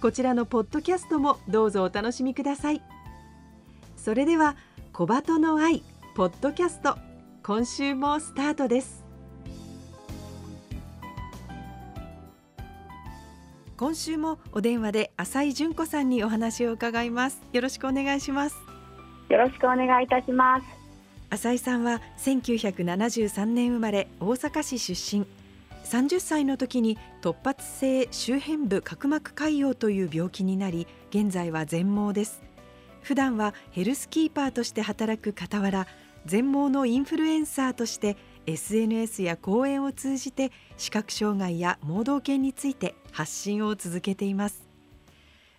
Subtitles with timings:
[0.00, 2.82] こちらのポッドキャストもどうぞお楽しみください。
[3.96, 4.56] それでは
[4.92, 5.82] 小鳩の愛
[6.14, 6.96] ポッドキャスト
[7.42, 9.04] 今週もスタートです。
[13.76, 17.42] 今週もお電話で浅井純子さんにお話を伺います。
[17.52, 18.56] よろしくお願いします。
[19.28, 20.66] よろしくお願いいたします。
[21.30, 25.26] 浅井さんは1973年生まれ大阪市出身
[25.84, 32.42] 30歳の時に突発性周辺部角膜潰瘍という病気になり現在は全盲です。
[33.02, 35.86] 普段はヘルスキーパーとして働く傍ら
[36.24, 44.66] 全盲のインフルエンサーとして SNS や講演を通じて視覚障害や盲導犬について発信を続けています。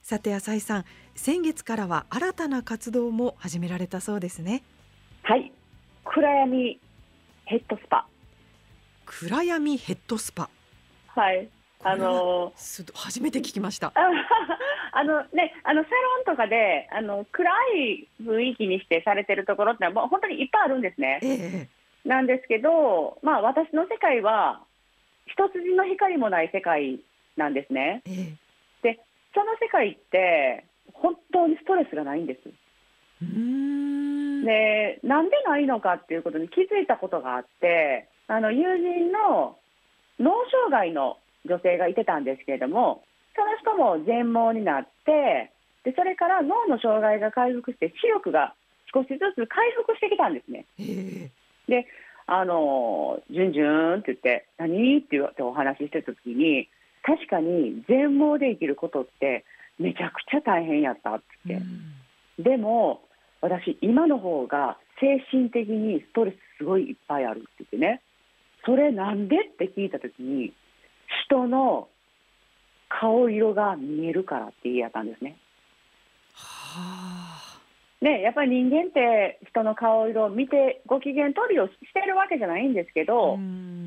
[0.02, 4.64] さて浅井さん先月からは新たな活動も始められたそうですね。
[5.23, 5.52] はい。
[6.03, 6.80] 暗闇
[7.46, 8.08] ヘッドスパ。
[9.06, 10.50] 暗闇ヘッドスパ。
[11.08, 11.48] はい。
[11.84, 12.52] あの
[12.95, 13.94] 初めて聞きました。
[14.92, 21.68] あのねあのサロンとかであの暗い雰囲気にしてされてるところってもう本当にいっぱいあるんですね、え
[22.06, 24.62] え、なんですけどまあ私の世界は
[25.28, 27.00] 一筋の光もない世界
[27.35, 28.02] なんですね。
[28.08, 29.00] ええ、で
[29.34, 30.63] その世界って
[30.94, 32.40] 本当にストレスがないんです。
[33.22, 39.58] でなんでないのかっていうことに気づいたことがあってあの友人の
[40.19, 43.03] 脳障害の女性がいてたんですけれども
[43.36, 45.52] その人も全盲になって
[45.84, 48.56] でそれから脳の障害が回復して視力が
[48.94, 50.66] 少しずつ回復してきたんですね。
[50.80, 51.30] え
[51.68, 51.88] で
[52.28, 56.69] あの「じゅんじゅん」って言って「何?」って言ってお話ししてた時に
[57.03, 59.46] 確かに全盲で生きることって
[59.78, 61.68] めちゃくちゃ大変やったって言って、
[62.40, 63.02] うん、でも
[63.41, 68.02] 私今の方が精神的にストレスすごいいっぱいあるって言ってね
[68.66, 69.46] それなんで？
[69.46, 70.53] って聞いた時に
[71.28, 71.88] 人の
[72.90, 75.38] 顔色が見えるからって言い合ったんですね。
[76.34, 77.56] はあ。
[78.02, 83.40] ね、やっぱり人間って人の顔色を見てご機嫌取りをしてるわけじゃないんですけど、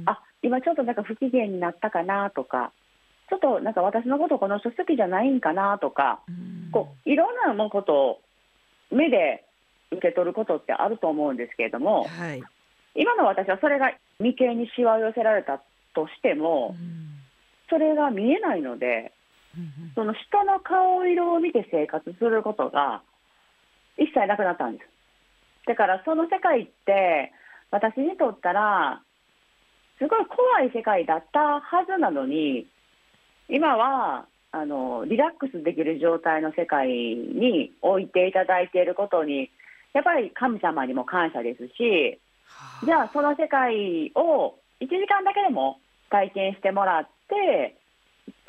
[0.06, 2.72] あ今ちょっとなんか不機嫌になったかなとか
[3.28, 6.20] ちょっとなんか私のことこの人好きじゃないんかなとか、
[6.72, 8.20] こういろんなもことを
[8.90, 9.44] 目で
[9.92, 12.42] 受け取ることってあると思うんですけれども、はい、
[12.94, 15.62] 今の私はそれが眉間にしわを寄せられた
[15.94, 16.74] としても、
[17.70, 19.12] それが見えないので、
[19.94, 23.02] その人の顔色を見て生活することが
[23.96, 24.88] 一切なくなったんです。
[25.66, 27.32] だからその世界って
[27.70, 29.02] 私にとったら
[29.98, 32.66] すごい怖い世界だったはずなのに
[33.48, 39.50] 今はあのリラックスできる状態の世界に置いていただいていることに
[39.92, 42.18] やっぱり神様にも感謝ですし
[42.84, 45.78] じゃあその世界を1時間だけでも
[46.10, 47.76] 体験してもらって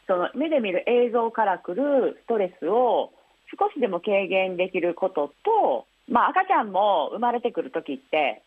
[0.08, 3.12] その目で見る映像から来るストレスを
[3.58, 8.42] 少しでも軽減できることと、まあ、赤ちゃんも生まれてくる時って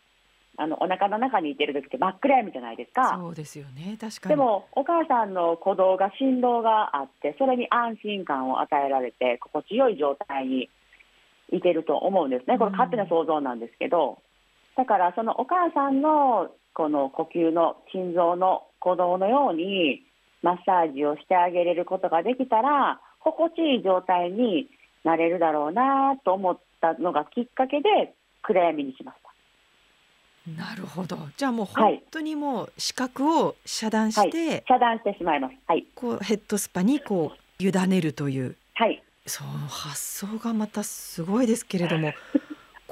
[0.55, 3.17] あのお腹の中にいてる時って真っ暗闇じゃないですか。
[3.19, 3.97] そうですよね。
[3.99, 4.29] 確かに。
[4.29, 10.69] でもお母さんの鼓動が振動があってそれに安心感を与えられて心地よい状態に
[11.51, 12.59] いてると思うんですね。
[12.59, 14.17] これ勝手な想像なんですけど、うん、
[14.75, 20.01] だからそのお母さんのこの呼吸の心臓の鼓動のように
[20.41, 24.67] マッサージをしてあげれることができたら心地いい状態に
[25.03, 29.23] なれるだろうなと思ったのがきっかけで暗闇にしました。
[30.57, 31.17] なるほど。
[31.37, 35.55] じゃあもう本当にもう視覚を遮断して、はい、遮断してしまいます。
[35.67, 35.85] はい。
[35.95, 38.57] こうヘッドスパにこう委ねるという。
[38.73, 39.01] はい。
[39.25, 42.13] その発想がまたすごいですけれども、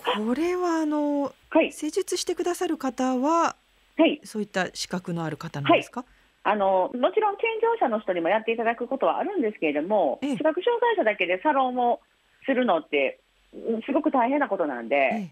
[0.04, 3.56] これはあの、はい、施術してくださる方は、
[3.98, 6.06] はい、そういった資格のある方なんですか？
[6.44, 10.38] あのもちろん健常者の人にもやっていただくことはあるんですけれども、ええ。
[10.38, 12.00] 視覚障害者だけでサロンを
[12.46, 13.20] するのって、
[13.54, 15.32] うんすごく大変なことなんで、え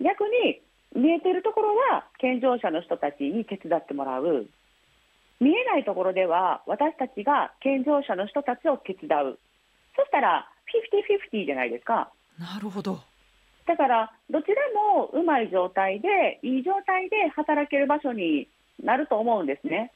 [0.00, 0.04] え。
[0.04, 0.60] 逆に
[0.94, 4.46] 見えてるところは健常者の人たちに手伝ってもらう、
[5.40, 9.38] 見えないところでは私たちが健常者の人たちを手伝う、
[9.96, 10.48] そしたら
[11.32, 12.10] 50-50じゃないですか。
[12.38, 13.00] なるほど。
[13.66, 14.54] だから、どちら
[14.94, 18.48] もうまい状態で、いい状態で働ける場所に
[18.82, 19.92] なると思うんですね。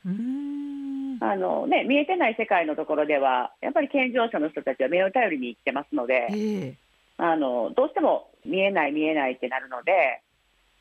[1.20, 6.74] あのね、見えてない世界のところでは、やっぱり健常者の人たちは目を頼りに生きてますので、ええ
[7.20, 10.22] あのどうしても見えない、見えないってなるので、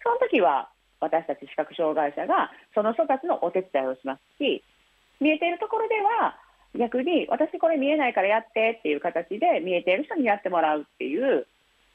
[0.03, 0.69] その時は
[0.99, 4.63] 私たち視覚障害者がその人たちのお手伝いをしますし、
[5.19, 6.37] 見えているところでは、
[6.77, 11.47] 逆に私、これ見えないからやってっていう形で、見えている人にやってもらうっていう、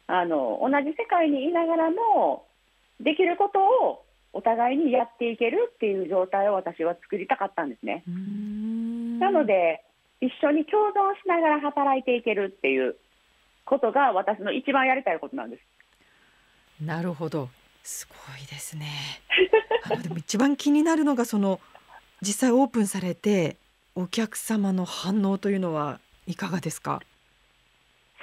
[0.06, 2.46] あの同じ世界にいながらも、
[3.00, 8.02] できることをお互いにやっていけるっていう状態を私は作りたかったんですね。
[9.18, 9.82] なので、
[10.20, 12.96] 一緒に共存しながら働いていけるっていう
[13.64, 16.84] ことが私の一番やりたいことなんです。
[16.84, 17.48] なるほど。
[17.82, 18.86] すごいですね。
[19.90, 21.58] あのでも一番気になるのがその
[22.20, 23.56] 実際オープンされて
[23.96, 27.02] お客様の反応というのはいかがですか？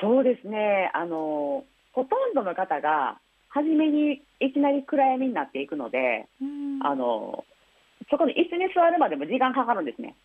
[0.01, 1.63] そうですね、あの
[1.93, 3.19] ほとんどの方が
[3.49, 7.43] 初めにいきなり暗闇になっていくので、うんあの
[8.09, 10.15] そこに椅子に座るまでも時間かかるんですね。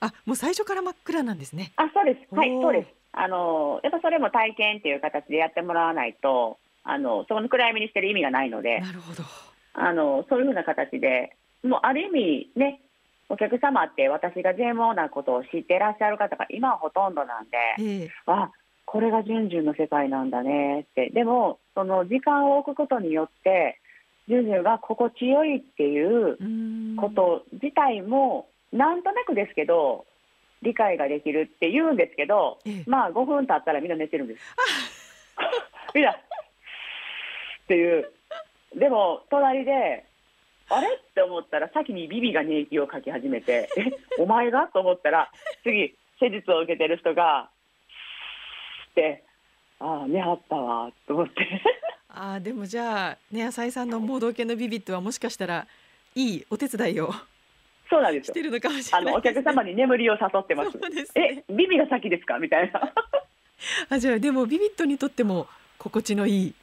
[0.00, 1.72] あ、もう最初から真っ暗なんですね。
[1.76, 2.88] あそうです、はい、そうです。
[3.12, 9.22] あのやっぱそれも体験っていう形でやってもらわないと、あのそこの暗闇にしてる意味がないので、なるほど。
[9.74, 12.80] あのそういうふうな形で、もうある意味ね、
[13.28, 18.50] お客様って私が JMO なことを知っていらっしゃる方が今はほとんどなんで、ええあ
[18.90, 23.78] これがジュンジュンの世界なんだねって、でも、その時間を置くことによって、
[24.26, 30.06] ジュンジュンが心地よいっていうこと自体も、なんとなくですけど、
[30.62, 32.84] 理解ができるって言うんですけど、ええ。
[32.88, 34.56] まあ5分経ったらみんな寝てるんです。
[35.94, 36.14] みんな、っ
[37.68, 38.10] ていう、
[38.74, 40.04] でも隣で、
[40.68, 40.88] あれ？
[40.88, 43.84] って思ったら、先にビビが寝息をかき始めて、え、
[44.18, 44.66] お前が？
[44.66, 45.30] と思ったら、
[45.62, 47.59] 次、施術を受けてる人が、っ
[48.94, 49.22] て、
[49.78, 51.32] ああ、寝はったわ、と思って。
[52.12, 55.64] あーでもじゃあね浅井さんの盲導犬のビビットはもしかしたら
[56.16, 57.12] いいお手伝いを
[57.88, 58.42] そうなんですよして。
[58.42, 59.44] るのかもしれあの、おないですね。
[59.44, 60.72] 客様に眠りを誘ってます。
[60.72, 62.38] そうですえね。、ビビが先ですか？
[62.40, 62.92] みたいな。
[63.90, 65.46] あじゃあでもビビットにとっても
[65.78, 66.54] 心地のいい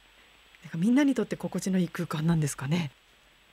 [0.64, 2.90] なんかみんなにとって心地のいい空間なんですかね。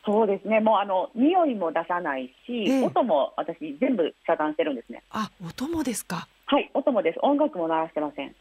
[0.06, 0.60] そうですね。
[0.60, 5.02] もうあの、匂いも出さないし、ええ音も私全部遮断してるんですね。
[5.12, 6.28] あ音もですか。
[6.46, 7.20] はい、音もです。
[7.24, 8.36] 音楽も鳴らしてません。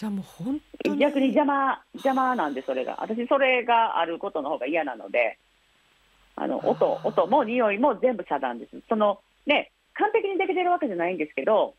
[0.00, 2.96] じゃあもう本当に逆に邪魔、邪魔なんで、それが。
[3.02, 5.36] 私、それがあることの方が嫌なので、
[6.36, 8.80] あの、音音も匂いも全部遮断です。
[8.88, 11.74] その、ね、完璧にできてるわけじゃないんですけど、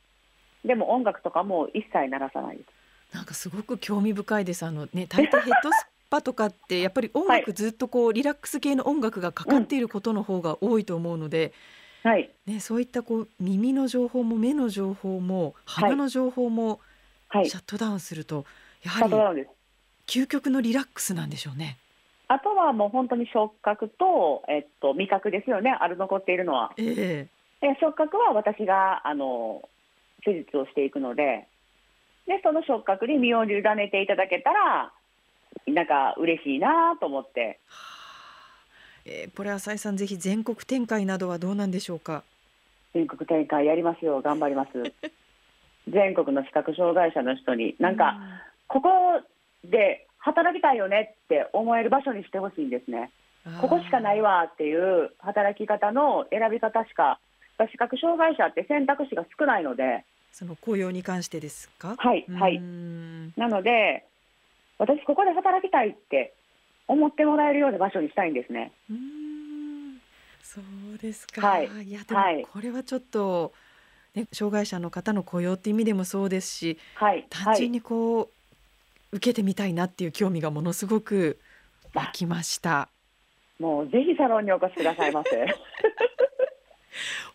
[0.64, 3.16] でも音楽とかも一切鳴らさないです。
[3.16, 4.68] なんかすごく興味深いです。
[4.68, 11.54] あのね大抵ヘッドスパとかって やっぱり音楽ずっとこうリラックス系の音楽がかかっていることの方が多いと思うので、
[12.04, 16.82] はい、ねそういったこう耳の情報も目の情報も鼻の情報も
[17.32, 17.50] はい。
[17.50, 18.46] シャットダウンすると、
[18.84, 19.34] やは。
[19.34, 19.46] り
[20.08, 21.78] 究極のリラックスなんでしょうね。
[22.28, 26.74] あとはもう本当に触覚と、えっと、味覚ですよね、ある残っているのは。
[26.78, 29.62] ええで触覚は私があの
[30.26, 31.48] 施術をしていくので
[32.26, 34.92] でその触覚に身を委ねていただけたら
[35.68, 37.60] なんか嬉しいなと思って
[39.06, 42.24] えー、これ浅井さんぜひ全国展開などはどうなんでしょうか？
[42.96, 44.72] 全国展開やりますよ頑張ります
[45.90, 48.20] 全国の視覚障害者の人になんか、
[48.68, 48.90] ここ
[49.64, 53.12] で働きたいよねって思える場所にしてほしいんですね
[53.46, 54.22] うんここしかない。
[54.22, 57.20] わっていう働き方の選び方しか
[57.72, 61.96] 視覚障害者って選択肢が少ないのでその雇用に関してですか？
[61.98, 62.60] はいはい、
[63.38, 64.06] なので、
[64.78, 66.34] 私、ここで働きたいって
[66.88, 68.72] 思ってもらえるような場所にしたいんですね。
[68.90, 70.02] うーん
[70.42, 70.62] そ
[70.96, 71.46] うですか。
[71.46, 73.52] はいやでもはいこれはちょっと、
[74.16, 78.30] ね、障害者の方の雇用って意味でもそうですしはい、はい単純、にこ
[79.12, 81.40] う、受けてみたいなっていう興味がものすごく
[81.94, 82.90] 湧きました。
[83.60, 85.46] もうぜひサロンにお越しくださいませ。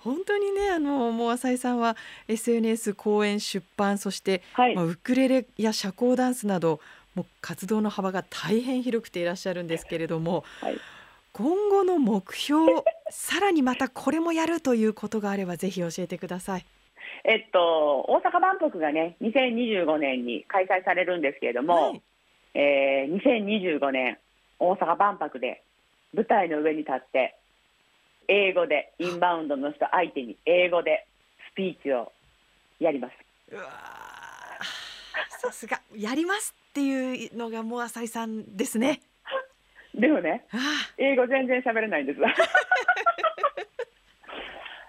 [0.01, 1.97] 本当にねあのもう浅井さんは
[2.29, 6.81] SNS 講演出版そして、はいまあ、、ウクレレや社交ダンスなど
[7.15, 10.79] もう活動の幅が大変広くていらっしゃるんですけれどもはい、
[11.33, 16.67] 今後の目標さらにまたこれもやるということがあればぜひ教えてください。
[17.25, 22.03] えっと、大阪万博がね、2025年に開催されるんですけれども、はい。
[22.55, 24.19] えー2025年、
[24.59, 25.63] 大阪万博で
[26.15, 27.37] 舞台の上に立って、
[28.29, 31.07] 英語でインバウンドの人相手に英語で
[31.53, 32.13] スピーチを
[32.81, 33.15] やります。
[33.53, 33.63] うわ
[35.29, 35.81] さすが。
[35.95, 39.01] やりますっていうのがもう浅井さんですね。
[39.95, 40.45] でもね
[40.99, 42.21] 英語全然喋れないんです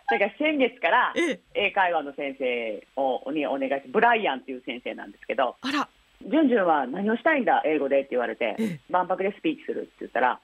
[0.09, 1.13] だから先月から
[1.53, 5.89] 英会話の先生をにお願いしブライアンっていう先生なんですけどあら
[6.25, 7.61] 「じゅんじゅんは何をしたいんだ？
[7.65, 8.55] 英語で」って言われて
[8.89, 10.39] 「万博でスピーチする」って言ったら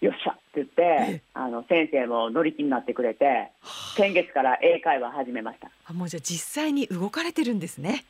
[0.00, 3.50] よっしゃって言ってあの先生も乗り気になってくれて
[3.96, 5.70] 先月から英会話始めました。
[5.84, 8.06] あもうじゃあ実際に動かれてるんですね。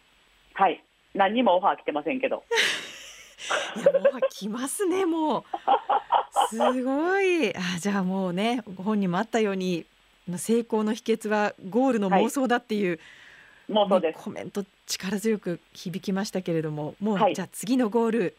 [0.55, 0.83] はい。
[1.15, 2.45] 何にもオファー来てませんけど。
[3.77, 5.45] いやもう来ますねもう。
[6.49, 7.57] すごい。
[7.57, 9.85] あじゃあもうねご本人もあったように
[10.39, 12.99] 成功の秘訣はゴールの妄想だっていう、
[13.69, 18.37] はい、コメント力強く響きましたけれどももう、はい、じゃあ次のゴール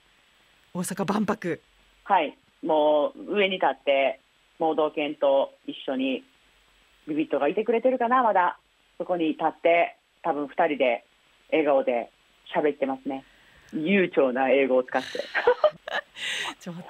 [0.74, 1.62] 大阪万博。
[2.06, 2.38] はい。
[2.64, 4.20] もう上に立って
[4.60, 6.24] 盲導犬と一緒に
[7.08, 8.58] ビビットがいてくれてるかなまだ。
[8.98, 11.04] そこに立って多分2人で
[11.52, 12.12] 笑顔で
[12.56, 13.26] 喋ってますね。
[13.74, 15.20] 悠長な英語を使って。
[16.60, 16.82] ちょっと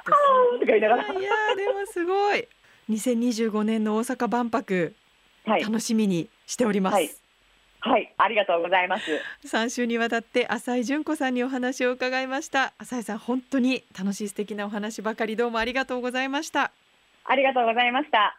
[1.13, 1.23] い。
[1.23, 2.47] やでもすごい
[2.91, 4.93] 2025年の大阪万博、
[5.45, 7.09] はい、楽しみにしております、はい、
[7.79, 9.03] はい、ありがとうございます。
[9.47, 12.73] 3週にわたって浅井純子さんにお話を伺いました。
[12.77, 16.71] 浅井さん、本当に楽しい素敵なお話ばかりどうもありがとうございました。
[17.25, 18.37] ありがとうございました。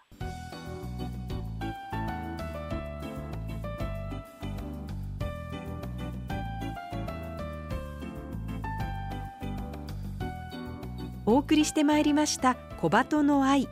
[11.24, 13.68] お送りしてまいりました小鳩の愛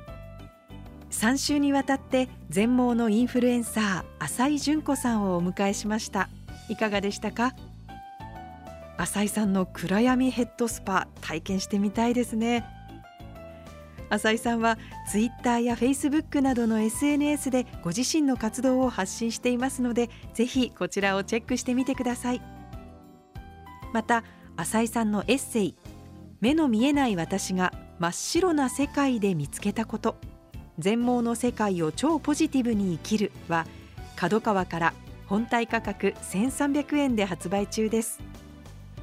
[1.10, 6.28] 3週にわたって全盲のインフルエンサー浅井純子さんをお迎えしました。
[6.68, 7.54] いかがでしたか？
[8.96, 12.64] 浅井さんの暗闇ヘッドスパ体験してみたいですね。
[14.08, 14.76] 浅井さんは
[15.08, 22.42] ツイッターやフェイスブックなどの SNS でご自身の活動を発信していますのでぜひこちらをチェックしてみてください。
[23.92, 24.24] また
[24.56, 25.76] 浅井さんのエッセイ
[26.40, 30.16] 目の見えない私が真っ白な世界で見つけたこと。
[30.80, 33.66] 全盲の世界を超ポジティブに生きるは
[34.16, 34.94] 角川から
[35.26, 38.18] 本体価格1300円で発売中です。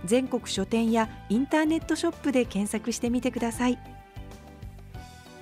[0.06, 3.80] 全国書店やインターネットショップで検索してみてください。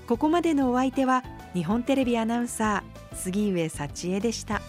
[0.07, 1.23] ここまでのお相手は
[1.53, 4.61] 日本テレビアナウンサー杉上幸恵でした。